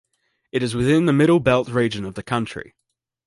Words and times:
It 0.51 0.63
is 0.63 0.73
within 0.73 0.95
in 0.95 1.05
the 1.05 1.13
Middle 1.13 1.39
Belt 1.39 1.69
region 1.69 2.05
of 2.05 2.15
the 2.15 2.23
country. 2.23 2.73